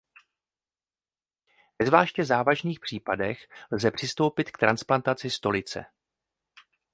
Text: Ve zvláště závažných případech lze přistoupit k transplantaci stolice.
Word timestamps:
Ve 1.79 1.85
zvláště 1.85 2.25
závažných 2.25 2.79
případech 2.79 3.47
lze 3.71 3.91
přistoupit 3.91 4.51
k 4.51 4.57
transplantaci 4.57 5.29
stolice. 5.29 5.85